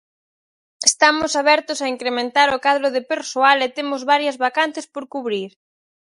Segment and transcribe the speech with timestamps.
[0.89, 5.51] Estamos abertos a incrementar o cadro de persoal e temos varias vacantes por cubrir.